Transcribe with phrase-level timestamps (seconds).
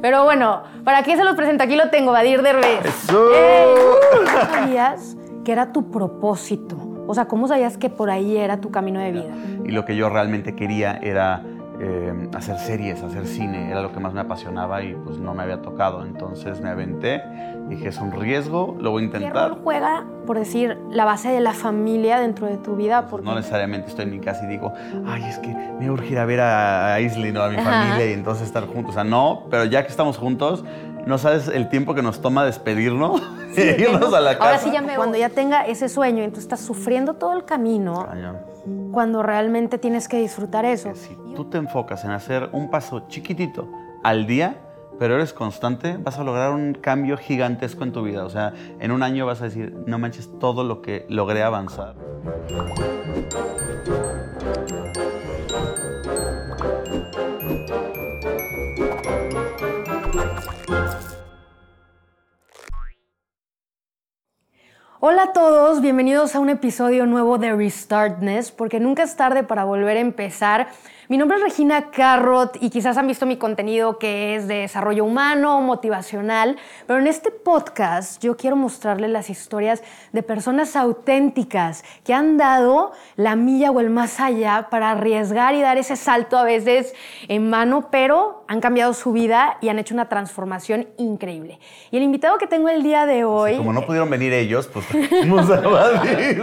[0.00, 1.64] Pero bueno, ¿para qué se los presento?
[1.64, 2.84] Aquí lo tengo, Vadir Derbez.
[2.84, 3.30] ¡Eso!
[4.12, 6.76] ¿Cómo sabías que era tu propósito?
[7.08, 9.34] O sea, ¿cómo sabías que por ahí era tu camino de vida?
[9.64, 11.42] Y lo que yo realmente quería era
[11.80, 15.42] eh, hacer series, hacer cine, era lo que más me apasionaba y pues no me
[15.44, 16.04] había tocado.
[16.04, 17.22] Entonces me aventé,
[17.68, 19.50] dije, es un riesgo, lo voy a ¿Qué intentar.
[19.50, 23.06] rol juega, por decir, la base de la familia dentro de tu vida?
[23.08, 24.72] Porque No necesariamente estoy en mi casa y digo,
[25.06, 27.70] ay, es que me urge ir a ver a Aislinn o a mi Ajá.
[27.84, 28.90] familia y entonces estar juntos.
[28.90, 30.64] O sea, no, pero ya que estamos juntos,
[31.06, 33.22] no sabes el tiempo que nos toma despedirnos
[33.56, 34.50] y irnos a la casa.
[34.50, 37.44] Ahora sí ya me Cuando ya tenga ese sueño y tú estás sufriendo todo el
[37.44, 38.36] camino, Cañón.
[38.92, 40.94] Cuando realmente tienes que disfrutar eso.
[40.94, 43.68] Si tú te enfocas en hacer un paso chiquitito
[44.02, 44.56] al día,
[44.98, 48.24] pero eres constante, vas a lograr un cambio gigantesco en tu vida.
[48.24, 51.94] O sea, en un año vas a decir, no manches todo lo que logré avanzar.
[65.10, 69.64] Hola a todos, bienvenidos a un episodio nuevo de Restartness, porque nunca es tarde para
[69.64, 70.68] volver a empezar.
[71.10, 75.06] Mi nombre es Regina Carrot y quizás han visto mi contenido que es de desarrollo
[75.06, 82.12] humano, motivacional, pero en este podcast yo quiero mostrarles las historias de personas auténticas que
[82.12, 86.44] han dado la milla o el más allá para arriesgar y dar ese salto a
[86.44, 86.92] veces
[87.28, 91.58] en mano, pero han cambiado su vida y han hecho una transformación increíble.
[91.90, 93.56] Y el invitado que tengo el día de hoy...
[93.56, 96.42] Como no pudieron venir ellos, pues vamos a Madrid.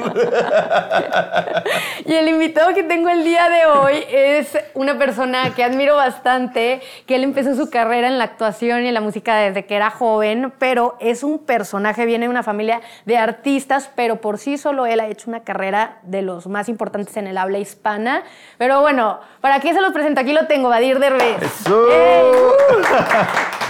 [2.05, 6.81] Y el invitado que tengo el día de hoy es una persona que admiro bastante,
[7.05, 9.89] que él empezó su carrera en la actuación y en la música desde que era
[9.89, 14.85] joven, pero es un personaje, viene de una familia de artistas, pero por sí solo
[14.85, 18.23] él ha hecho una carrera de los más importantes en el habla hispana.
[18.57, 20.21] Pero bueno, ¿para qué se los presento?
[20.21, 21.41] Aquí lo tengo, Vadir Derbez.
[21.41, 21.87] ¡Eso!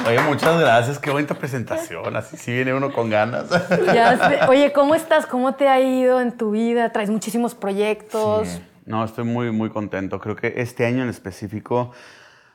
[0.07, 2.15] Oye, muchas gracias, qué bonita presentación.
[2.15, 3.45] Así sí viene uno con ganas.
[3.93, 4.39] Ya sé.
[4.47, 5.25] Oye, ¿cómo estás?
[5.25, 6.91] ¿Cómo te ha ido en tu vida?
[6.91, 8.47] ¿Traes muchísimos proyectos?
[8.47, 8.61] Sí.
[8.85, 10.19] No, estoy muy, muy contento.
[10.19, 11.91] Creo que este año en específico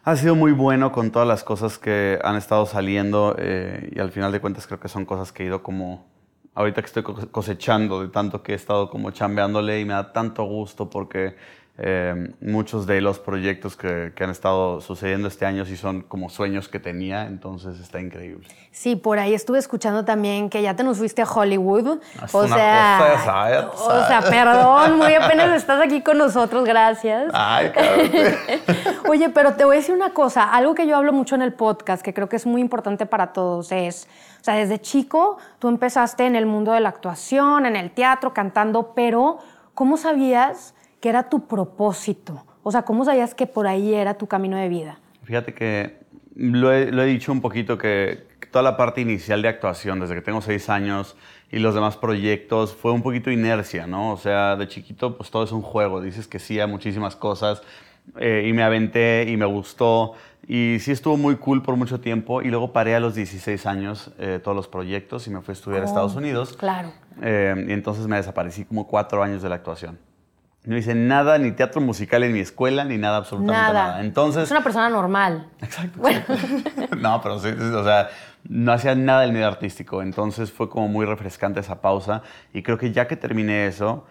[0.05, 4.13] ha sido muy bueno con todas las cosas que han estado saliendo eh, y al
[4.13, 6.07] final de cuentas creo que son cosas que he ido como,
[6.55, 10.13] ahorita que estoy co- cosechando de tanto que he estado como chambeándole y me da
[10.13, 11.37] tanto gusto porque
[11.79, 16.29] eh, muchos de los proyectos que, que han estado sucediendo este año sí son como
[16.29, 18.47] sueños que tenía, entonces está increíble.
[18.71, 22.01] Sí, por ahí estuve escuchando también que ya te nos fuiste a Hollywood.
[22.23, 23.65] Es o una sea, cosa, ¿sabes?
[23.75, 27.33] o sea, perdón, muy apenas estás aquí con nosotros, gracias.
[27.33, 27.73] Ay.
[29.09, 31.53] Oye, pero te voy a decir una cosa, algo que yo hablo mucho en el
[31.53, 34.07] podcast, que creo que es muy importante para todos, es,
[34.41, 38.35] o sea, desde chico tú empezaste en el mundo de la actuación, en el teatro,
[38.35, 39.39] cantando, pero
[39.75, 42.45] ¿cómo sabías que era tu propósito?
[42.63, 44.99] O sea, ¿cómo sabías que por ahí era tu camino de vida?
[45.25, 46.01] Fíjate que
[46.35, 50.15] lo he, lo he dicho un poquito que toda la parte inicial de actuación, desde
[50.15, 51.17] que tengo seis años
[51.51, 54.13] y los demás proyectos, fue un poquito inercia, ¿no?
[54.13, 56.01] O sea, de chiquito, pues todo es un juego.
[56.01, 57.63] Dices que sí a muchísimas cosas
[58.19, 60.15] eh, y me aventé y me gustó.
[60.47, 62.43] Y sí estuvo muy cool por mucho tiempo.
[62.43, 65.55] Y luego paré a los 16 años eh, todos los proyectos y me fui a
[65.55, 66.57] estudiar a Estados Unidos.
[66.57, 66.93] Claro.
[67.23, 69.99] Eh, y entonces me desaparecí como cuatro años de la actuación.
[70.65, 73.87] No hice nada, ni teatro musical en mi escuela, ni nada, absolutamente Nada.
[73.89, 74.01] nada.
[74.03, 75.47] Entonces, Es una persona normal.
[75.63, 76.01] Exacto.
[76.99, 78.09] no, pero sí, sí, o sea,
[78.45, 82.23] no hacía nada del medio artístico, entonces fue como muy refrescante esa pausa
[82.53, 84.05] y creo que ya que terminé eso,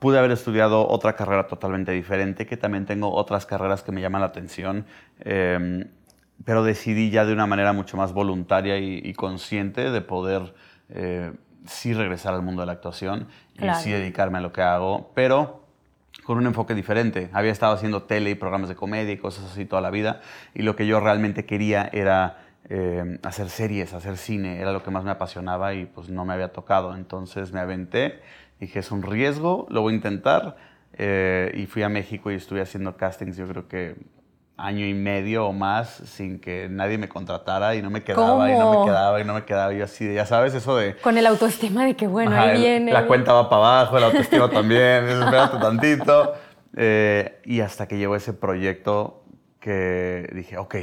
[0.00, 4.22] pude haber estudiado otra carrera totalmente diferente, que también tengo otras carreras que me llaman
[4.22, 4.84] la atención,
[5.20, 5.86] eh,
[6.44, 10.54] pero decidí ya de una manera mucho más voluntaria y, y consciente de poder
[10.88, 11.32] eh,
[11.66, 13.78] sí regresar al mundo de la actuación Claro.
[13.78, 15.61] y sí dedicarme a lo que hago, pero
[16.24, 17.30] con un enfoque diferente.
[17.32, 20.20] Había estado haciendo tele y programas de comedia y cosas así toda la vida.
[20.54, 22.38] Y lo que yo realmente quería era
[22.68, 24.60] eh, hacer series, hacer cine.
[24.60, 26.94] Era lo que más me apasionaba y pues no me había tocado.
[26.94, 28.20] Entonces me aventé.
[28.60, 30.56] Dije, es un riesgo, lo voy a intentar.
[30.94, 33.96] Eh, y fui a México y estuve haciendo castings, yo creo que
[34.56, 38.54] año y medio o más sin que nadie me contratara y no me quedaba y
[38.54, 38.80] no ¿Cómo?
[38.80, 39.72] me quedaba y no me quedaba.
[39.74, 40.96] Y yo así, de, ya sabes, eso de...
[40.96, 42.92] Con el autoestima de que, bueno, Ajá, ahí el- viene.
[42.92, 46.34] La cuenta va para abajo, la autoestima también, espérate tantito.
[46.76, 49.24] Eh, y hasta que llegó ese proyecto
[49.60, 50.76] que dije, ok,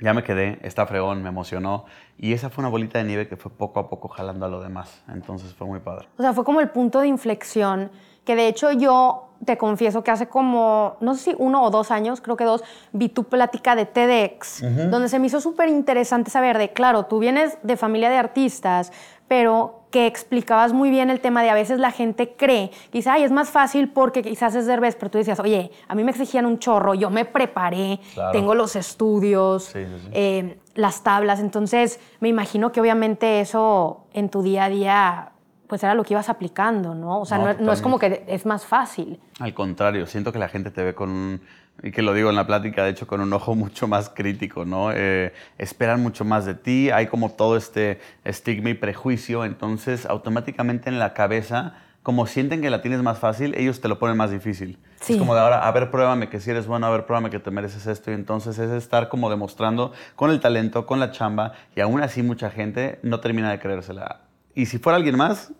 [0.00, 1.84] ya me quedé, está fregón, me emocionó.
[2.16, 4.60] Y esa fue una bolita de nieve que fue poco a poco jalando a lo
[4.60, 5.02] demás.
[5.08, 6.08] Entonces fue muy padre.
[6.18, 7.90] O sea, fue como el punto de inflexión,
[8.24, 11.90] que de hecho yo te confieso que hace como, no sé si uno o dos
[11.90, 16.30] años, creo que dos, vi tu plática de TEDx, donde se me hizo súper interesante
[16.30, 18.92] saber de, claro, tú vienes de familia de artistas,
[19.28, 23.22] pero que explicabas muy bien el tema de a veces la gente cree, quizá, ay,
[23.22, 26.44] es más fácil porque quizás es Derbez, pero tú decías, oye, a mí me exigían
[26.44, 28.00] un chorro, yo me preparé,
[28.32, 29.72] tengo los estudios,
[30.12, 35.32] eh, las tablas, entonces me imagino que obviamente eso en tu día a día
[35.68, 37.20] pues era lo que ibas aplicando, ¿no?
[37.20, 39.20] O sea, no, no, es como que es más fácil.
[39.38, 41.40] Al contrario, siento que la gente te ve con un,
[41.82, 44.64] y que lo digo en la plática, de hecho, con un ojo mucho más crítico,
[44.64, 44.90] ¿no?
[44.92, 50.88] Eh, esperan mucho más de ti, hay como todo este estigma y prejuicio, entonces automáticamente
[50.88, 54.30] en la cabeza, como sienten que la tienes más fácil, ellos te lo ponen más
[54.30, 54.78] difícil.
[55.06, 57.38] Es como de ahora, a ver, pruébame que si eres bueno, a ver, pruébame que
[57.38, 61.52] te mereces esto, y entonces es estar como demostrando con el talento, con la chamba,
[61.76, 64.27] y aún así mucha gente no termina de creérsela.
[64.58, 65.52] Y si fuera alguien más,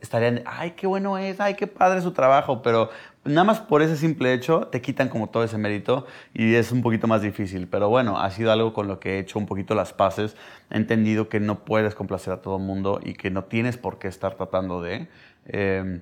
[0.00, 2.90] estarían, ay, qué bueno es, ay, qué padre su trabajo, pero
[3.22, 6.04] nada más por ese simple hecho te quitan como todo ese mérito
[6.34, 7.68] y es un poquito más difícil.
[7.68, 10.34] Pero bueno, ha sido algo con lo que he hecho un poquito las paces.
[10.68, 14.00] He entendido que no puedes complacer a todo el mundo y que no tienes por
[14.00, 15.06] qué estar tratando de.
[15.46, 16.00] Eh,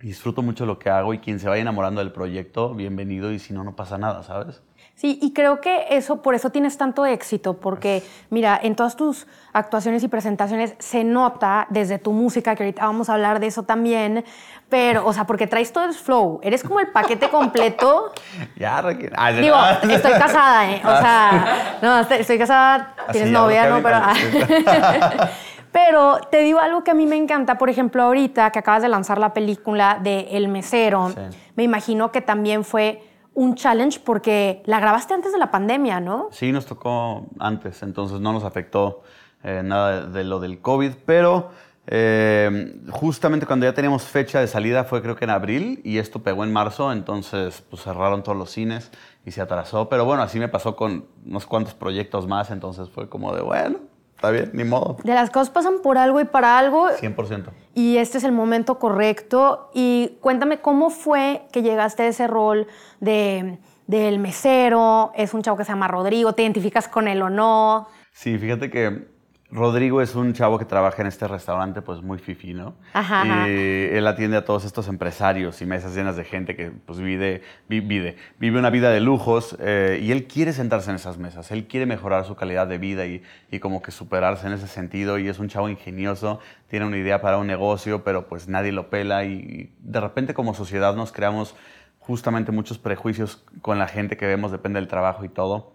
[0.00, 3.52] disfruto mucho lo que hago y quien se vaya enamorando del proyecto, bienvenido y si
[3.52, 4.62] no, no pasa nada, ¿sabes?
[4.96, 9.26] Sí, y creo que eso, por eso tienes tanto éxito, porque mira, en todas tus
[9.52, 13.64] actuaciones y presentaciones se nota desde tu música, que ahorita vamos a hablar de eso
[13.64, 14.24] también,
[14.68, 18.12] pero, o sea, porque traes todo el flow, eres como el paquete completo.
[18.56, 19.56] ya, Digo,
[19.90, 20.80] estoy casada, ¿eh?
[20.84, 23.82] O sea, no, estoy casada, tienes novia, ¿no?
[23.82, 24.00] Pero...
[25.72, 28.88] Pero te digo algo que a mí me encanta, por ejemplo, ahorita que acabas de
[28.88, 31.12] lanzar la película de El Mesero,
[31.56, 33.02] me imagino que también fue
[33.34, 36.28] un challenge porque la grabaste antes de la pandemia, ¿no?
[36.30, 39.02] Sí, nos tocó antes, entonces no nos afectó
[39.42, 41.50] eh, nada de lo del COVID, pero
[41.86, 46.22] eh, justamente cuando ya teníamos fecha de salida fue creo que en abril y esto
[46.22, 48.90] pegó en marzo, entonces pues cerraron todos los cines
[49.26, 53.08] y se atrasó, pero bueno, así me pasó con unos cuantos proyectos más, entonces fue
[53.08, 53.80] como de bueno,
[54.24, 54.96] está bien, ni modo.
[55.04, 56.88] De las cosas pasan por algo y para algo.
[56.88, 57.50] 100%.
[57.74, 59.70] Y este es el momento correcto.
[59.74, 62.66] Y cuéntame cómo fue que llegaste a ese rol
[63.00, 65.12] de, del mesero.
[65.14, 66.32] Es un chavo que se llama Rodrigo.
[66.32, 67.88] ¿Te identificas con él o no?
[68.12, 69.13] Sí, fíjate que
[69.54, 72.74] Rodrigo es un chavo que trabaja en este restaurante, pues muy fifi, ¿no?
[72.92, 76.98] Ajá, y él atiende a todos estos empresarios y mesas llenas de gente que pues
[76.98, 81.52] vive, vive, vive una vida de lujos eh, y él quiere sentarse en esas mesas,
[81.52, 83.22] él quiere mejorar su calidad de vida y,
[83.52, 87.20] y, como que superarse en ese sentido y es un chavo ingenioso, tiene una idea
[87.20, 91.54] para un negocio, pero pues nadie lo pela y de repente como sociedad nos creamos
[92.00, 95.73] justamente muchos prejuicios con la gente que vemos, depende del trabajo y todo.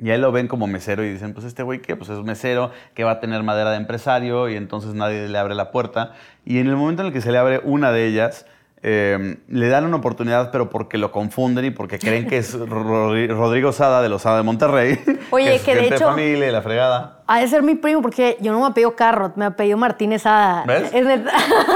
[0.00, 2.70] Y ahí lo ven como mesero y dicen, pues este güey que pues es mesero,
[2.94, 6.12] que va a tener madera de empresario y entonces nadie le abre la puerta.
[6.44, 8.46] Y en el momento en el que se le abre una de ellas,
[8.80, 13.72] Em, le dan una oportunidad, pero porque lo confunden y porque creen que es Rodrigo
[13.72, 15.00] Sada de los Sada de Monterrey.
[15.30, 16.06] Oye, que, de hecho.
[16.06, 17.22] familia y la fregada.
[17.26, 20.62] Ha de ser mi primo, porque yo no me apellido Carrot, me apellido Martínez Sada.
[20.64, 20.94] ¿Ves?
[20.94, 21.18] Es de...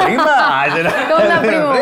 [0.04, 0.64] ¡Prima!
[1.10, 1.75] ¿Cómo una primo?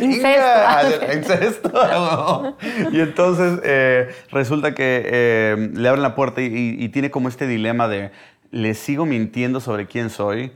[0.06, 1.12] Incesto.
[1.12, 2.56] Incesto.
[2.92, 7.48] y entonces eh, resulta que eh, le abren la puerta y, y, tiene como este
[7.48, 8.12] dilema de:
[8.52, 10.52] ¿le sigo mintiendo sobre quién soy?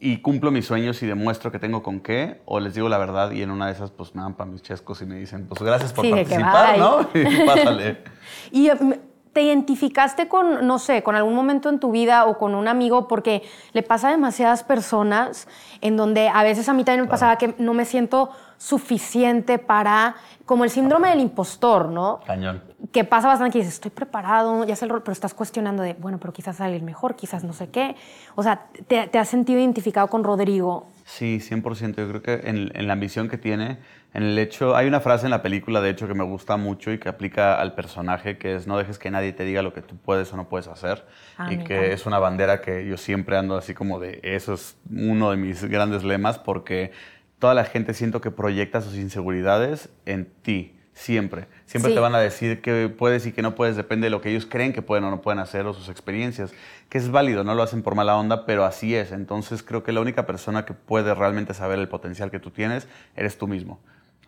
[0.00, 3.32] Y cumplo mis sueños y demuestro que tengo con qué, o les digo la verdad
[3.32, 5.60] y en una de esas pues me dan para mis chescos y me dicen, pues
[5.60, 7.08] gracias por participar, ¿no?
[7.14, 7.98] Y pásale.
[8.52, 8.92] y mm,
[9.32, 13.08] te identificaste con, no sé, con algún momento en tu vida o con un amigo,
[13.08, 13.42] porque
[13.72, 15.48] le pasa a demasiadas personas
[15.80, 20.16] en donde a veces a mí también me pasaba que no me siento suficiente para,
[20.44, 22.20] como el síndrome del impostor, ¿no?
[22.26, 22.62] Cañón.
[22.92, 25.94] Que pasa bastante que dices, estoy preparado, ya sé el rol, pero estás cuestionando de,
[25.94, 27.96] bueno, pero quizás salir mejor, quizás no sé qué.
[28.34, 30.86] O sea, ¿te, te has sentido identificado con Rodrigo?
[31.04, 31.96] Sí, 100%.
[31.96, 33.78] Yo creo que en, en, la ambición que tiene,
[34.12, 36.92] en el hecho, hay una frase en la película, de hecho, que me gusta mucho
[36.92, 39.80] y que aplica al personaje, que es no dejes que nadie te diga lo que
[39.80, 41.06] tú puedes o no puedes hacer.
[41.38, 44.76] Ah, y que es una bandera que yo siempre ando así como de, eso es
[44.90, 46.92] uno de mis grandes lemas, porque
[47.38, 51.46] toda la gente siento que proyecta sus inseguridades en ti, siempre.
[51.66, 54.30] Siempre te van a decir que puedes y que no puedes, depende de lo que
[54.30, 56.52] ellos creen que pueden o no pueden hacer o sus experiencias,
[56.88, 59.12] que es válido, no lo hacen por mala onda, pero así es.
[59.12, 62.88] Entonces creo que la única persona que puede realmente saber el potencial que tú tienes
[63.14, 63.78] eres tú mismo.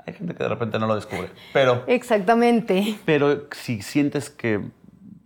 [0.07, 1.85] Hay gente que de repente no lo descubre, pero...
[1.87, 2.97] Exactamente.
[3.05, 4.61] Pero si sientes que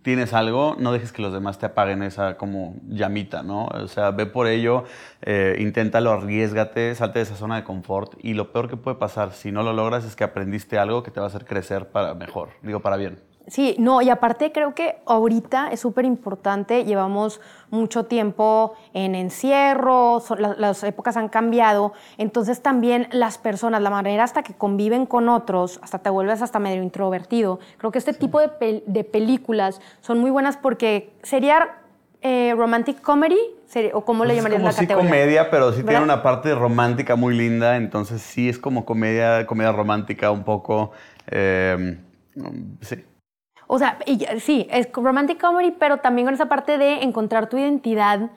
[0.05, 3.65] tienes algo, no dejes que los demás te apaguen esa como llamita, ¿no?
[3.65, 4.83] O sea, ve por ello,
[5.23, 9.31] eh, inténtalo, arriesgate, salte de esa zona de confort y lo peor que puede pasar
[9.31, 12.13] si no lo logras es que aprendiste algo que te va a hacer crecer para
[12.13, 13.17] mejor, digo, para bien.
[13.47, 20.21] Sí, no, y aparte creo que ahorita es súper importante, llevamos mucho tiempo en encierro,
[20.57, 25.79] las épocas han cambiado, entonces también las personas, la manera hasta que conviven con otros,
[25.83, 27.59] hasta te vuelves hasta medio introvertido.
[27.77, 31.69] Creo que este tipo de, de películas son muy buenas porque sería
[32.21, 33.37] eh, romantic comedy,
[33.93, 35.09] ¿o cómo le Pues es llamarías como la sí categoría?
[35.11, 39.71] comedia, pero sí tiene una parte romántica muy linda, entonces sí es como comedia, comedia
[39.71, 40.91] romántica un poco.
[41.27, 41.99] eh,
[42.81, 43.03] sí.
[43.67, 47.57] O sea, y sí, es romantic comedy, pero también con esa parte de encontrar tu
[47.57, 48.29] identidad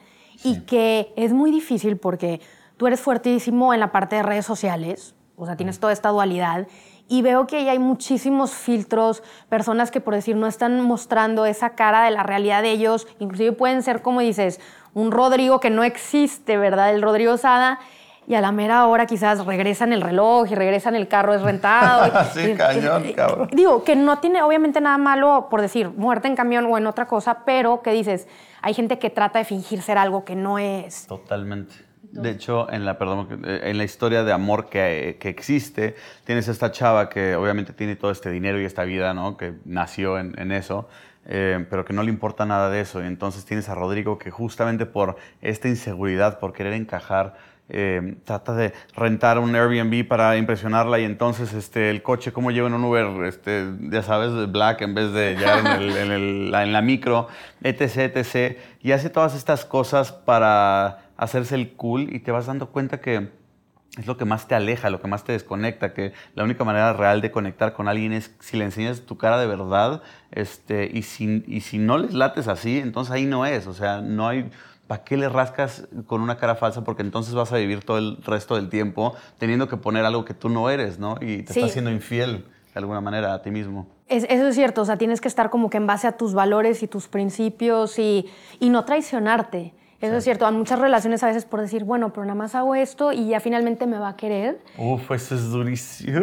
[0.42, 2.40] y que es muy difícil porque
[2.76, 6.66] tú eres fuertísimo en la parte de redes sociales, o sea, tienes toda esta dualidad.
[7.10, 11.70] Y veo que ahí hay muchísimos filtros, personas que por decir no están mostrando esa
[11.70, 14.60] cara de la realidad de ellos, inclusive pueden ser como dices,
[14.94, 16.94] un Rodrigo que no existe, ¿verdad?
[16.94, 17.78] El Rodrigo Sada,
[18.28, 22.06] y a la mera hora quizás regresan el reloj y regresan el carro es rentado.
[22.06, 23.48] y- Sí, y- cañón, y- cabrón.
[23.52, 27.06] Digo, que no tiene obviamente nada malo por decir muerte en camión o en otra
[27.06, 28.28] cosa, pero que dices,
[28.60, 31.06] hay gente que trata de fingir ser algo que no es.
[31.06, 31.74] Totalmente.
[32.10, 35.94] De hecho, en la, perdón, eh, en la historia de amor que, que existe,
[36.24, 39.36] tienes esta chava que obviamente tiene todo este dinero y esta vida, ¿no?
[39.36, 40.88] Que nació en, en eso,
[41.26, 43.02] eh, pero que no le importa nada de eso.
[43.02, 47.34] Y entonces tienes a Rodrigo que justamente por esta inseguridad, por querer encajar,
[47.70, 52.68] eh, trata de rentar un Airbnb para impresionarla y entonces este, el coche, cómo lleva
[52.68, 56.50] en un Uber, este, ya sabes, black en vez de ya en, el- en el-
[56.50, 57.28] la, en la micro,
[57.62, 58.58] etc, etc.
[58.82, 63.28] Y hace todas estas cosas para hacerse el cool y te vas dando cuenta que
[63.98, 66.92] es lo que más te aleja, lo que más te desconecta, que la única manera
[66.92, 71.02] real de conectar con alguien es si le enseñas tu cara de verdad este, y,
[71.02, 74.48] si, y si no les lates así, entonces ahí no es, o sea, no hay...
[74.88, 76.82] ¿Para qué le rascas con una cara falsa?
[76.82, 80.34] Porque entonces vas a vivir todo el resto del tiempo teniendo que poner algo que
[80.34, 81.14] tú no eres, ¿no?
[81.20, 81.60] Y te Sí.
[81.60, 83.86] estás siendo infiel de alguna manera a ti mismo.
[84.08, 86.32] Es- eso es cierto, o sea, tienes que estar como que en base a tus
[86.34, 88.26] valores y tus principios y,
[88.58, 89.74] y no traicionarte.
[90.00, 92.76] Eso es cierto, hay muchas relaciones a veces por decir, bueno, pero nada más hago
[92.76, 94.60] esto y ya finalmente me va a querer.
[94.78, 96.20] Uf, eso es durísimo.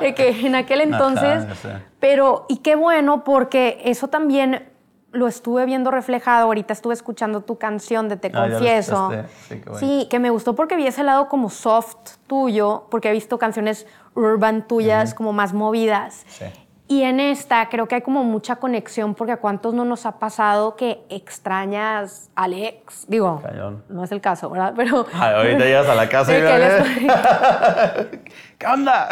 [0.00, 1.70] de que en aquel entonces, sé.
[1.98, 4.68] pero y qué bueno porque eso también
[5.12, 9.10] lo estuve viendo reflejado, ahorita estuve escuchando tu canción de Te Ah, Confieso.
[9.48, 9.78] Sí, qué bueno.
[9.78, 11.96] Sí, que me gustó porque vi ese lado como soft
[12.26, 16.24] tuyo, porque he visto canciones urban tuyas como más movidas.
[16.28, 16.44] Sí.
[16.88, 20.20] Y en esta creo que hay como mucha conexión porque a cuántos no nos ha
[20.20, 23.06] pasado que extrañas al ex.
[23.08, 23.82] Digo, Cañón.
[23.88, 24.72] no es el caso, ¿verdad?
[24.76, 26.42] Pero Ay, ahorita llegas a la casa y
[28.58, 29.08] ¿Qué onda?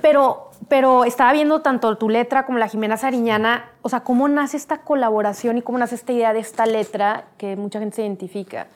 [0.00, 4.56] Pero, pero estaba viendo tanto tu letra como la Jimena Sariñana, o sea, cómo nace
[4.56, 8.66] esta colaboración y cómo nace esta idea de esta letra que mucha gente se identifica.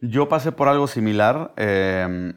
[0.00, 2.34] Yo pasé por algo similar eh,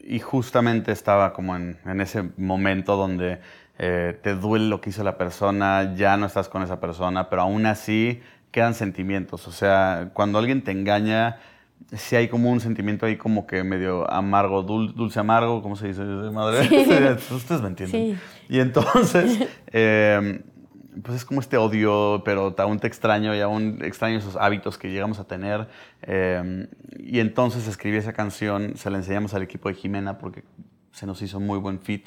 [0.00, 3.40] y justamente estaba como en, ese momento donde
[3.78, 7.42] eh, te duele lo que hizo la persona, ya no estás con esa persona, pero
[7.42, 9.46] aún así quedan sentimientos.
[9.48, 11.38] O sea, cuando alguien te engaña,
[11.92, 15.88] sí hay como un sentimiento ahí como que medio amargo, dul- dulce amargo, ¿cómo se
[15.88, 16.02] dice?
[16.02, 16.60] Madre,
[17.30, 18.16] ustedes me entienden.
[18.16, 18.20] Sí.
[18.48, 20.42] Y entonces, eh,
[21.02, 24.90] pues es como este odio, pero aún te extraño y aún extraño esos hábitos que
[24.90, 25.68] llegamos a tener.
[26.02, 26.66] Eh,
[26.98, 30.42] y entonces escribí esa canción, se la enseñamos al equipo de Jimena porque
[30.92, 32.06] se nos hizo muy buen fit.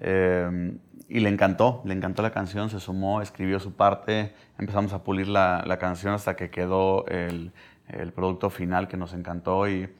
[0.00, 0.76] Eh,
[1.08, 5.28] y le encantó, le encantó la canción, se sumó, escribió su parte, empezamos a pulir
[5.28, 7.52] la, la canción hasta que quedó el,
[7.88, 9.92] el producto final que nos encantó y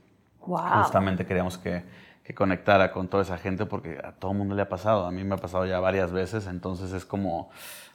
[0.47, 0.59] Wow.
[0.83, 1.83] justamente queríamos que,
[2.23, 5.11] que conectara con toda esa gente porque a todo el mundo le ha pasado, a
[5.11, 7.50] mí me ha pasado ya varias veces, entonces es como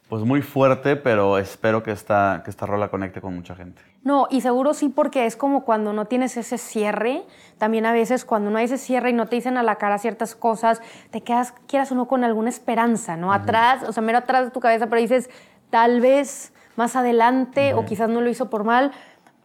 [0.09, 3.81] pues muy fuerte, pero espero que esta, que esta rola conecte con mucha gente.
[4.03, 7.23] No, y seguro sí, porque es como cuando no tienes ese cierre.
[7.57, 9.97] También a veces cuando no hay ese cierre y no te dicen a la cara
[9.99, 10.81] ciertas cosas,
[11.11, 13.31] te quedas, quieras o no, con alguna esperanza, ¿no?
[13.31, 15.29] Atrás, o sea, mero atrás de tu cabeza, pero dices,
[15.69, 18.91] tal vez más adelante, o quizás no lo hizo por mal,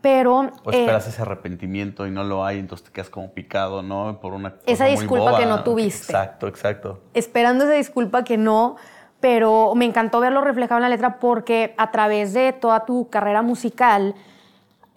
[0.07, 0.39] pero.
[0.65, 4.21] O eh, esperas ese arrepentimiento y no lo hay, entonces te quedas como picado, ¿no?
[4.21, 5.39] Por una cosa Esa muy disculpa boba.
[5.41, 6.13] que no tuviste.
[6.13, 7.01] Exacto, exacto.
[7.13, 8.77] esperando esa disculpa que no,
[9.19, 13.43] pero me encantó verlo reflejado en la letra porque a través de toda tu carrera
[13.43, 14.15] musical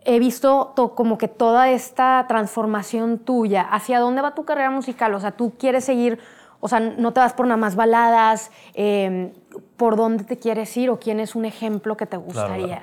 [0.06, 3.64] he visto to- como que toda esta transformación tuya.
[3.64, 5.14] ¿Hacia dónde va tu carrera musical?
[5.16, 6.20] O sea, tú quieres seguir,
[6.60, 9.34] o sea, no te vas por nada más baladas, eh,
[9.76, 12.66] ¿por dónde te quieres ir o quién es un ejemplo que te gustaría?
[12.68, 12.82] claro.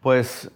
[0.00, 0.50] Pues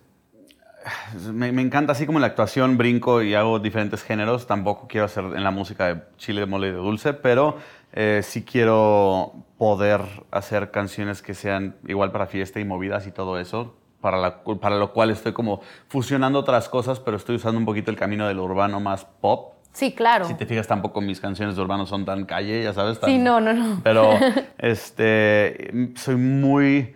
[1.33, 5.07] me, me encanta, así como en la actuación brinco y hago diferentes géneros, tampoco quiero
[5.07, 7.57] hacer en la música de chile, de mole y de dulce, pero
[7.93, 10.00] eh, sí quiero poder
[10.31, 14.76] hacer canciones que sean igual para fiesta y movidas y todo eso, para, la- para
[14.76, 18.38] lo cual estoy como fusionando otras cosas, pero estoy usando un poquito el camino del
[18.38, 19.55] urbano más pop.
[19.73, 20.25] Sí, claro.
[20.26, 22.99] Si te fijas, tampoco mis canciones de urbano son tan calle, ya sabes.
[22.99, 23.81] tan- Sí, no, no, no.
[23.83, 24.19] Pero
[24.59, 26.95] este, soy muy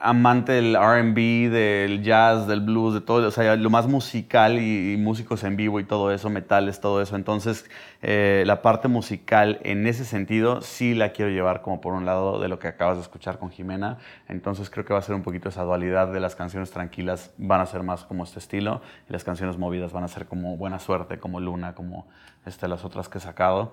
[0.00, 4.96] amante del RB, del jazz, del blues, de todo, o sea, lo más musical y,
[4.96, 7.16] músicos en vivo y todo eso, metales, todo eso.
[7.16, 7.68] Entonces,
[8.02, 12.40] eh, la parte musical en ese sentido sí la quiero llevar como por un lado
[12.40, 13.98] de lo que acabas de escuchar con Jimena.
[14.28, 17.60] Entonces, creo que va a ser un poquito esa dualidad de las canciones tranquilas van
[17.60, 20.78] a ser más como este estilo y las canciones movidas van a ser como Buena
[20.78, 22.06] Suerte, como Luna, como
[22.44, 23.72] este, las otras que he sacado.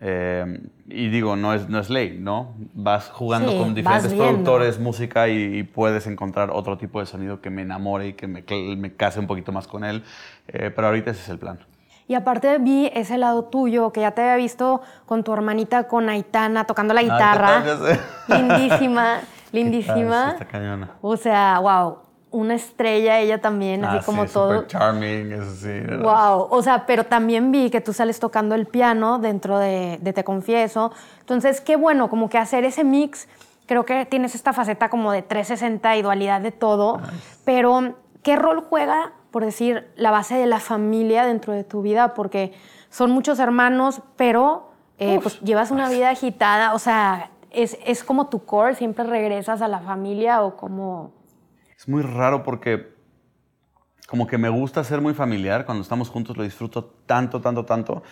[0.00, 2.54] Eh, y digo, no es, no es ley, ¿no?
[2.74, 7.62] Vas jugando con diferentes productores, música y, puedes encontrar otro tipo de sonido que me
[7.62, 8.44] enamore y que me,
[8.76, 10.02] me case un poquito más con él.
[10.48, 11.58] Eh, pero ahorita ese es el plan.
[12.06, 16.08] Y aparte vi ese lado tuyo, que ya te había visto con tu hermanita, con
[16.10, 17.64] Aitana, tocando la ah, guitarra.
[18.28, 19.20] lindísima,
[19.52, 20.32] lindísima.
[20.32, 20.90] Está cañona.
[21.00, 22.03] O sea, wow
[22.34, 24.66] una estrella ella también, así ah, como todo.
[24.66, 25.80] charming, eso sí.
[26.02, 30.24] Wow, o sea, pero también vi que tú sales tocando el piano dentro de, Te
[30.24, 30.92] Confieso.
[31.20, 33.28] Entonces, qué bueno, como que hacer ese mix,
[33.66, 37.00] creo que tienes esta faceta como de 360 y dualidad de todo,
[37.44, 42.14] pero ¿qué rol juega, por decir, la base de la familia dentro de tu vida?
[42.14, 42.52] Porque
[42.90, 48.26] son muchos hermanos, pero eh, pues llevas una vida agitada, o sea, es, es como
[48.26, 51.12] tu core, siempre regresas a la familia o como
[51.76, 52.94] es muy raro porque
[54.06, 58.02] como que me gusta ser muy familiar, cuando estamos juntos lo disfruto tanto, tanto, tanto,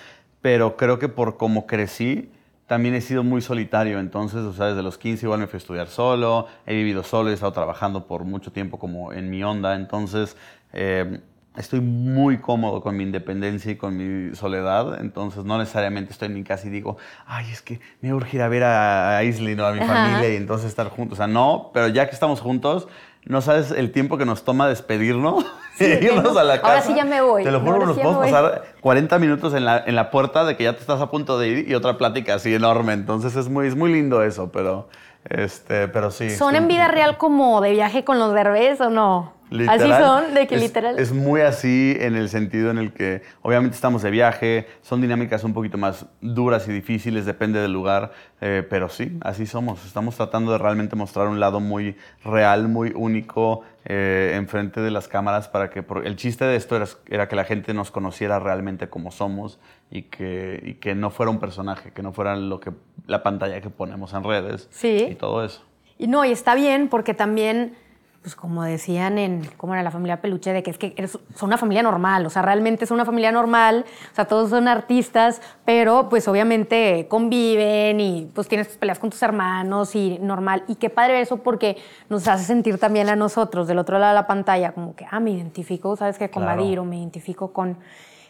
[0.41, 2.31] pero creo que por como crecí,
[2.67, 5.59] también he sido muy solitario, entonces, o sea, desde los 15 igual me fui a
[5.59, 9.75] estudiar solo, he vivido solo, he estado trabajando por mucho tiempo como en mi onda,
[9.75, 10.37] entonces
[10.73, 11.21] eh,
[11.57, 16.35] estoy muy cómodo con mi independencia y con mi soledad, entonces no necesariamente estoy en
[16.35, 19.55] mi casa y digo, ay, es que me urge ir a ver a, a Isley,
[19.55, 19.67] ¿no?
[19.67, 22.89] a mi familia y entonces estar juntos, o sea, no, pero ya que estamos juntos,
[23.25, 25.45] no sabes el tiempo que nos toma despedirnos
[25.77, 26.75] sí, irnos a la casa.
[26.75, 27.45] Ahora sí ya me voy.
[27.45, 30.65] Te lo juro, nos podemos pasar 40 minutos en la, en la puerta de que
[30.65, 32.93] ya te estás a punto de ir y otra plática así enorme.
[32.93, 34.89] Entonces es muy, es muy lindo eso, pero,
[35.29, 36.31] este, pero sí.
[36.31, 39.33] ¿Son en vida real como de viaje con los derbés o no?
[39.69, 40.99] Así son, de que literal.
[40.99, 45.45] Es muy así en el sentido en el que obviamente estamos de viaje, son dinámicas
[45.45, 49.85] un poquito más duras y difíciles, depende del lugar, eh, pero sí, así somos.
[49.85, 55.09] Estamos tratando de realmente mostrar un lado muy real, muy único eh, enfrente de las
[55.09, 58.89] cámaras para que el chiste de esto era, era, que la gente nos conociera realmente
[58.89, 59.59] como somos
[59.91, 62.71] y que, y que no fuera un personaje, que no fuera lo que
[63.07, 65.09] la pantalla que ponemos en redes sí.
[65.11, 65.63] y todo eso.
[65.99, 67.77] Y no, y está bien porque también
[68.23, 70.53] pues como decían en, ¿cómo era la familia Peluche?
[70.53, 73.85] De que es que son una familia normal, o sea, realmente es una familia normal,
[74.13, 79.11] o sea, todos son artistas, pero pues obviamente conviven y pues tienes tus peleas con
[79.11, 80.63] tus hermanos y normal.
[80.69, 81.77] Y qué padre eso porque
[82.09, 85.19] nos hace sentir también a nosotros, del otro lado de la pantalla, como que, ah,
[85.19, 86.31] me identifico, ¿sabes qué?
[86.31, 86.83] Con claro.
[86.83, 87.77] o me identifico con...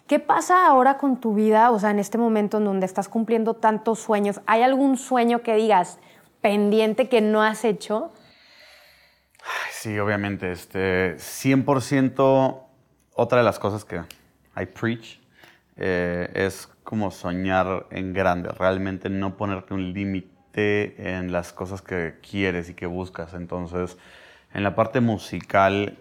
[0.07, 3.55] ¿Qué pasa ahora con tu vida, o sea, en este momento en donde estás cumpliendo
[3.55, 4.41] tantos sueños?
[4.47, 5.99] ¿Hay algún sueño que digas
[6.41, 8.11] pendiente que no has hecho?
[9.71, 10.53] Sí, obviamente.
[10.53, 12.67] Este, 100%
[13.15, 13.97] otra de las cosas que
[14.57, 15.21] I preach
[15.77, 22.17] eh, es como soñar en grande, realmente no ponerte un límite en las cosas que
[22.29, 23.35] quieres y que buscas.
[23.35, 23.97] Entonces,
[24.53, 25.99] en la parte musical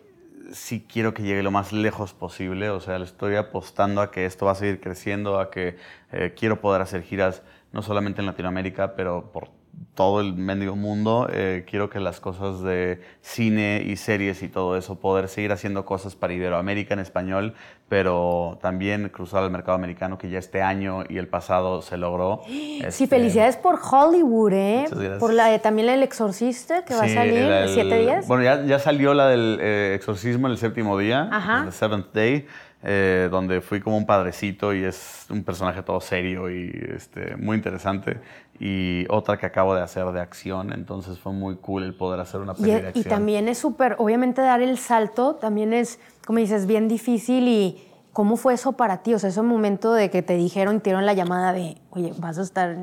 [0.52, 4.26] sí quiero que llegue lo más lejos posible, o sea, le estoy apostando a que
[4.26, 5.78] esto va a seguir creciendo, a que
[6.12, 9.50] eh, quiero poder hacer giras no solamente en Latinoamérica, pero por
[9.96, 11.28] todo el mendigo mundo.
[11.32, 15.86] Eh, quiero que las cosas de cine y series y todo eso, poder seguir haciendo
[15.86, 17.54] cosas para Iberoamérica en español,
[17.90, 22.42] pero también cruzar al mercado americano, que ya este año y el pasado se logró.
[22.52, 24.86] Sí, este, felicidades por Hollywood, ¿eh?
[25.20, 28.28] Por la de, también El Exorcista, que va a salir en siete días.
[28.28, 31.30] Bueno, ya, ya salió la del eh, Exorcismo el séptimo día,
[31.66, 32.48] The Seventh Day.
[32.84, 37.56] Eh, donde fui como un padrecito y es un personaje todo serio y este, muy
[37.58, 38.20] interesante.
[38.60, 42.42] Y otra que acabo de hacer de acción, entonces fue muy cool el poder hacer
[42.42, 43.06] una película de acción.
[43.06, 47.88] Y también es súper, obviamente dar el salto también es, como dices, bien difícil y...
[48.14, 49.14] ¿Cómo fue eso para ti?
[49.14, 52.38] O sea, ese momento de que te dijeron, te dieron la llamada de, oye, vas
[52.40, 52.76] a estar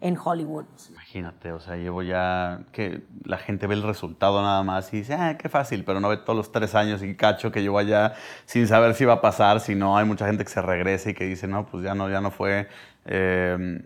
[0.00, 0.66] en, Hollywood.
[0.90, 5.14] Imagínate, o sea, llevo ya que la gente ve el resultado nada más y dice,
[5.14, 8.14] ah, qué fácil, pero no ve todos los tres años y cacho que llevo allá
[8.44, 11.14] sin saber si va a pasar, si no, hay mucha gente que se regresa y
[11.14, 12.68] que dice, no, pues ya no, ya no fue.
[13.04, 13.82] Em,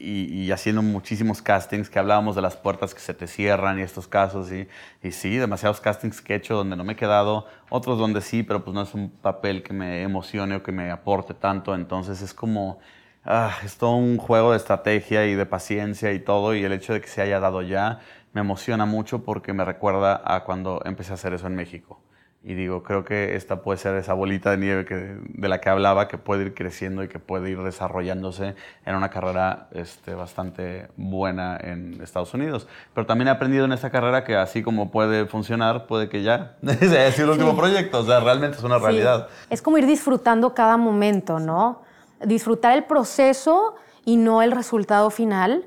[0.00, 4.06] y, haciendo muchísimos castings que hablábamos de las puertas que se te cierran y estos
[4.06, 4.68] casos y,
[5.02, 8.42] y sí, demasiados castings que he hecho donde no me he quedado, otros donde sí,
[8.42, 12.22] pero pues no es un papel que me emocione o que me aporte tanto, entonces
[12.22, 12.78] es como
[13.24, 16.92] ah, es todo un juego de estrategia y de paciencia y todo, y el hecho
[16.92, 18.00] de que se haya dado ya
[18.32, 22.00] me emociona mucho porque me recuerda a cuando empecé a hacer eso en México.
[22.44, 25.70] Y digo, creo que esta puede ser esa bolita de nieve que, de la que
[25.70, 28.54] hablaba, que puede ir creciendo y que puede ir desarrollándose
[28.86, 32.68] en una carrera este, bastante buena en Estados Unidos.
[32.94, 36.56] Pero también he aprendido en esta carrera que así como puede funcionar, puede que ya
[36.80, 37.98] sea el último proyecto.
[37.98, 39.28] O sea, realmente es una realidad.
[39.50, 41.82] Es como ir disfrutando cada momento, ¿no?
[42.24, 45.64] Disfrutar el proceso y no el resultado final.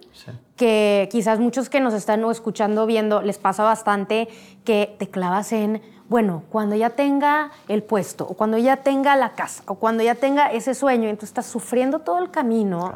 [0.55, 4.27] Que quizás muchos que nos están escuchando, viendo, les pasa bastante
[4.63, 9.29] que te clavas en bueno, cuando ya tenga el puesto, o cuando ya tenga la
[9.29, 12.93] casa, o cuando ya tenga ese sueño, entonces estás sufriendo todo el camino.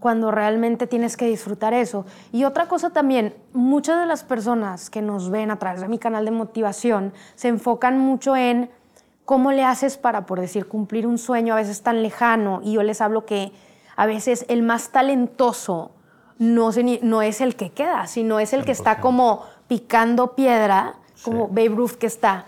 [0.00, 2.06] Cuando realmente tienes que disfrutar eso.
[2.32, 5.98] Y otra cosa también, muchas de las personas que nos ven a través de mi
[6.00, 8.68] canal de motivación se enfocan mucho en
[9.24, 12.60] cómo le haces para, por decir, cumplir un sueño a veces tan lejano.
[12.62, 13.52] Y yo les hablo que
[13.96, 15.92] a veces el más talentoso
[16.38, 16.70] no,
[17.02, 21.70] no es el que queda, sino es el que está como picando piedra como Babe
[21.70, 22.46] Ruth que está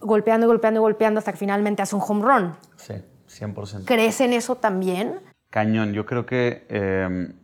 [0.00, 2.54] golpeando, golpeando, golpeando hasta que finalmente hace un home run.
[2.76, 2.94] Sí,
[3.28, 3.84] 100%.
[3.84, 5.20] ¿Crees en eso también?
[5.50, 7.34] Cañón, yo creo que em,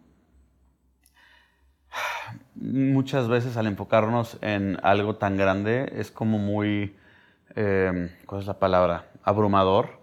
[2.54, 6.96] muchas veces al enfocarnos en algo tan grande es como muy,
[7.56, 9.10] eh, ¿cuál es la palabra?
[9.22, 10.00] Abrumador.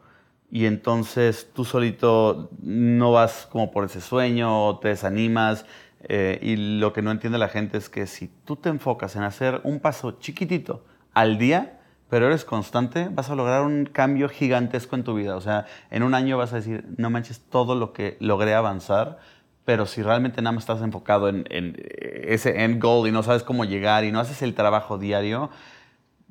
[0.50, 5.66] Y entonces tú solito no vas como por ese sueño, te desanimas
[6.04, 9.24] eh, y lo que no entiende la gente es que si tú te enfocas en
[9.24, 11.80] hacer un paso chiquitito al día,
[12.10, 15.36] pero eres constante, vas a lograr un cambio gigantesco en tu vida.
[15.36, 19.18] O sea, en un año vas a decir, no manches todo lo que logré avanzar,
[19.66, 23.66] pero si realmente nada más estás enfocado en, ese end goal y no sabes cómo
[23.66, 25.50] llegar y no haces el trabajo diario,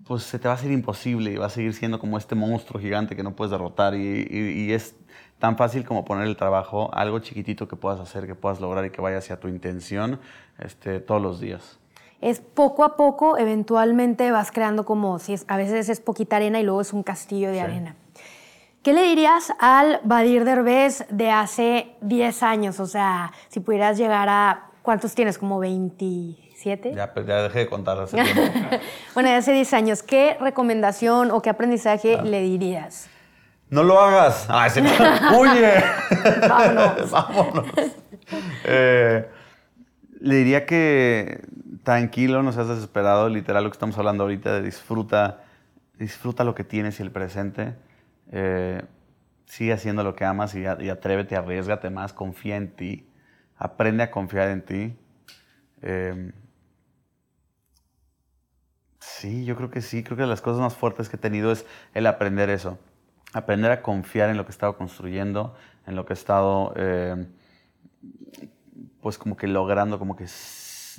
[0.04, 2.80] pues se te va a hacer imposible y va a seguir siendo como este monstruo
[2.80, 4.94] gigante que no puedes derrotar y, y es
[5.38, 8.90] tan fácil como poner el trabajo, algo chiquitito que puedas hacer, que puedas lograr y
[8.90, 10.18] que vaya hacia tu intención
[10.58, 11.78] este, todos los días.
[12.20, 16.58] Es poco a poco, eventualmente vas creando como, si es, a veces es poquita arena
[16.58, 17.96] y luego es un castillo de arena.
[18.82, 22.80] ¿Qué le dirías al Badir Derbez de hace 10 años?
[22.80, 25.38] O sea, si pudieras llegar a, ¿cuántos tienes?
[25.38, 25.60] ¿Como
[26.56, 26.94] 27?
[26.94, 28.42] Ya, ya dejé de contar hace tiempo.
[29.14, 33.08] bueno, hace 10 años, ¿qué recomendación o qué aprendizaje le dirías?
[33.68, 34.46] No lo hagas.
[34.48, 35.74] Ah, ese ¡Huye!
[36.48, 37.10] Vámonos.
[37.10, 37.66] Vámonos.
[38.64, 39.28] Eh,
[40.20, 41.42] le diría que
[41.82, 43.28] tranquilo, no seas desesperado.
[43.28, 45.42] Literal, lo que estamos hablando ahorita de disfruta,
[45.98, 47.74] disfruta lo que tienes y el presente.
[48.30, 48.82] Eh,
[49.46, 53.08] sigue haciendo lo que amas y, y, atrévete, arriesgate más, confía en ti.
[53.56, 54.96] Aprende a confiar en ti.
[55.82, 56.32] Eh,
[59.20, 60.02] sí, yo creo que sí.
[60.02, 62.78] Creo que las cosas más fuertes que he tenido es el aprender eso
[63.36, 65.54] aprender a confiar en lo que he estado construyendo,
[65.86, 67.26] en lo que he estado, eh,
[69.00, 70.26] pues como que logrando, como que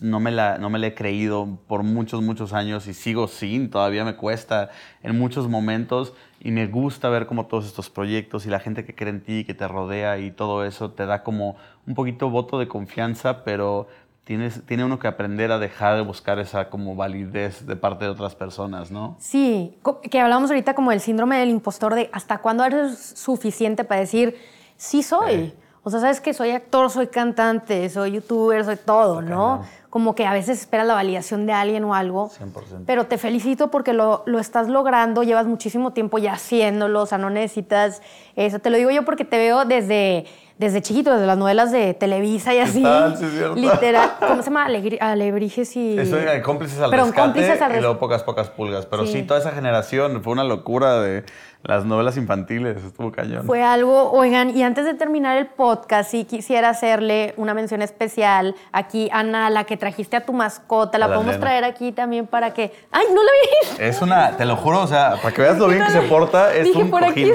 [0.01, 3.71] no me, la, no me la he creído por muchos, muchos años y sigo sin,
[3.71, 4.69] todavía me cuesta
[5.01, 8.93] en muchos momentos y me gusta ver como todos estos proyectos y la gente que
[8.93, 11.55] cree en ti, que te rodea y todo eso te da como
[11.87, 13.87] un poquito voto de confianza, pero
[14.27, 18.35] tiene uno que aprender a dejar de buscar esa como validez de parte de otras
[18.35, 19.15] personas, ¿no?
[19.19, 19.77] Sí,
[20.11, 24.35] que hablamos ahorita como del síndrome del impostor de hasta cuándo eres suficiente para decir,
[24.75, 25.53] sí soy.
[25.83, 29.63] O sea, sabes que soy actor, soy cantante, soy youtuber, soy todo, ¿no?
[29.89, 32.29] Como que a veces esperas la validación de alguien o algo.
[32.29, 32.83] 100%.
[32.85, 37.17] Pero te felicito porque lo, lo, estás logrando, llevas muchísimo tiempo ya haciéndolo, o sea,
[37.17, 38.01] no necesitas
[38.35, 38.59] eso.
[38.59, 40.25] Te lo digo yo porque te veo desde
[40.57, 42.83] desde chiquito, desde las novelas de Televisa y así.
[43.17, 43.25] Sí.
[43.55, 44.67] Literal, ¿cómo se llama?
[44.99, 45.97] Alebrijes y...
[45.97, 48.85] Eso era cómplices al Pero cómplices al y luego pocas, pocas pulgas.
[48.85, 49.23] Pero sí.
[49.23, 51.23] toda esa generación fue una locura de
[51.67, 53.45] las novelas infantiles, estuvo cañón.
[53.45, 58.55] Fue algo, oigan, y antes de terminar el podcast, sí quisiera hacerle una mención especial
[58.71, 62.71] aquí, Ana, la que trajiste a tu mascota, la podemos traer aquí también para que...
[62.89, 63.83] ¡Ay, no la vi!
[63.83, 66.55] Es una, te lo juro, o sea, para que veas lo bien que se porta,
[66.55, 67.33] es un cojín.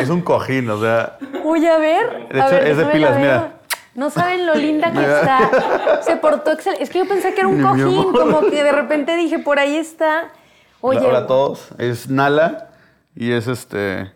[0.00, 1.18] Es un cojín, o sea...
[1.44, 2.28] Voy a ver.
[2.28, 3.52] De hecho, es de pilas, mira.
[3.94, 6.00] No saben lo linda que está.
[6.02, 6.82] Se portó excelente.
[6.82, 9.76] Es que yo pensé que era un cojín, como que de repente dije, por ahí
[9.76, 10.28] está.
[10.80, 10.98] Oye.
[10.98, 11.68] Hola a todos.
[11.78, 12.69] Es Nala
[13.14, 14.12] y es este.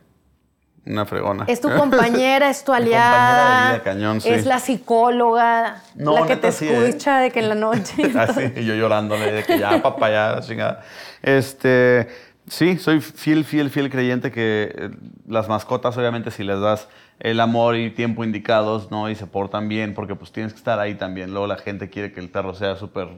[0.87, 1.45] Una fregona.
[1.49, 3.83] Es tu compañera, es tu aliada.
[3.83, 4.29] cañón, sí.
[4.29, 5.83] Es la psicóloga.
[5.97, 8.13] la que te escucha de que en la noche.
[8.17, 10.83] Así, ah, y yo llorándole de que ya, papá, ya, chingada.
[11.23, 12.09] Este.
[12.47, 14.91] Sí, soy fiel, fiel, fiel creyente que eh,
[15.27, 19.09] las mascotas, obviamente, si les das el amor y tiempo indicados, ¿no?
[19.09, 21.31] Y se portan bien, porque pues tienes que estar ahí también.
[21.31, 23.09] Luego la gente quiere que el perro sea súper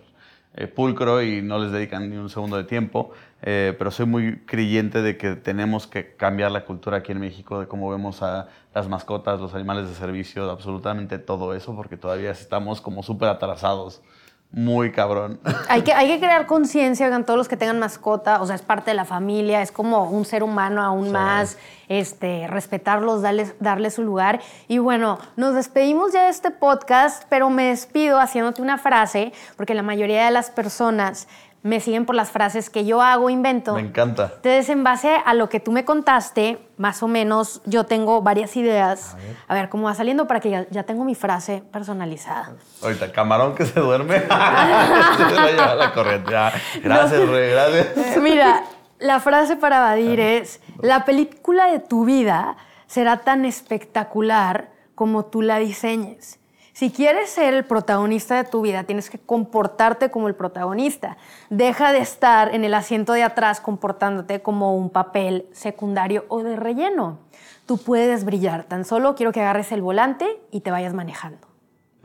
[0.56, 3.10] eh, pulcro y no les dedican ni un segundo de tiempo.
[3.42, 7.60] Eh, pero soy muy creyente de que tenemos que cambiar la cultura aquí en México,
[7.60, 12.30] de cómo vemos a las mascotas, los animales de servicio, absolutamente todo eso, porque todavía
[12.30, 14.02] estamos como súper atrasados
[14.50, 15.38] muy cabrón.
[15.68, 18.62] Hay que, hay que crear conciencia, hagan todos los que tengan mascota, o sea, es
[18.62, 23.94] parte de la familia, es como un ser humano aún más, este, respetarlos, darles, darles
[23.94, 24.40] su lugar.
[24.68, 29.74] Y bueno, nos despedimos ya de este podcast, pero me despido haciéndote una frase, porque
[29.74, 31.28] la mayoría de las personas
[31.62, 33.74] me siguen por las frases que yo hago, invento.
[33.74, 34.32] Me encanta.
[34.36, 38.56] Entonces, en base a lo que tú me contaste, más o menos yo tengo varias
[38.56, 39.16] ideas.
[39.48, 42.52] A ver, cómo va saliendo para que ya, ya tengo mi frase personalizada.
[42.82, 44.20] Ahorita, camarón que se duerme.
[44.20, 46.30] se la lleva la corriente.
[46.30, 46.52] Ya.
[46.82, 48.16] Gracias, Rey, gracias.
[48.22, 48.62] Mira,
[48.98, 55.42] la frase para evadir es, la película de tu vida será tan espectacular como tú
[55.42, 56.38] la diseñes.
[56.76, 61.16] Si quieres ser el protagonista de tu vida, tienes que comportarte como el protagonista.
[61.48, 66.54] Deja de estar en el asiento de atrás comportándote como un papel secundario o de
[66.54, 67.20] relleno.
[67.64, 68.64] Tú puedes brillar.
[68.64, 71.45] Tan solo quiero que agarres el volante y te vayas manejando.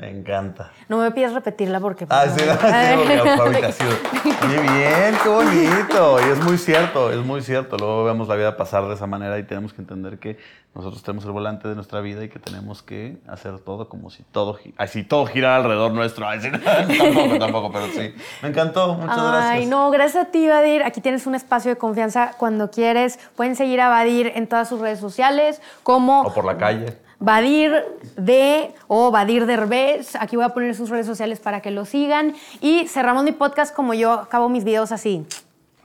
[0.02, 0.72] Me encanta.
[0.90, 2.08] No me pides repetirla porque...
[2.10, 2.54] Ah, sí, no,
[3.72, 3.84] sí,
[4.46, 6.20] Oye, bien, qué bonito.
[6.28, 7.78] Y es muy cierto, es muy cierto.
[7.78, 10.40] Luego vemos la vida pasar de esa manera y tenemos que entender que
[10.74, 14.24] nosotros tenemos el volante de nuestra vida y que tenemos que hacer todo como si
[14.24, 16.28] todo, así, todo girara alrededor nuestro.
[16.28, 18.16] Ay, sí, no, tampoco, tampoco, pero sí.
[18.42, 19.52] Me encantó, muchas gracias.
[19.52, 20.82] Ay, no, gracias a ti, Vadir.
[20.82, 23.20] Aquí tienes un espacio de confianza cuando quieres.
[23.36, 26.98] Pueden seguir a Vadir en todas sus redes sociales, como O por la calle.
[27.22, 27.86] Vadir
[28.18, 30.16] de o Vadir Derbez.
[30.20, 32.36] Aquí voy a poner sus redes sociales para que lo sigan.
[32.60, 35.26] Y cerramos mi podcast como yo acabo mis videos así.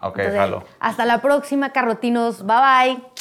[0.01, 0.69] Ok, Entonces.
[0.81, 2.45] Hasta la próxima, carrotinos.
[2.45, 3.16] Bye bye.